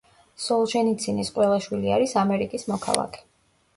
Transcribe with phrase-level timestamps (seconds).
[0.43, 3.27] სოლჟენიცინის ყველა შვილი არის ამერიკის მოქალაქე.